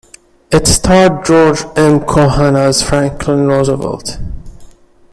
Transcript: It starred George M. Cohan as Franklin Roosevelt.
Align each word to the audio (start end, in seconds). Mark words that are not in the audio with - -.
It 0.51 0.65
starred 0.67 1.23
George 1.25 1.59
M. 1.75 1.99
Cohan 1.99 2.55
as 2.55 2.81
Franklin 2.81 3.45
Roosevelt. 3.45 4.17